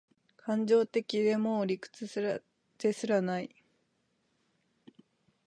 [0.35, 2.09] 感情的で、もう理屈
[2.79, 3.55] ですらない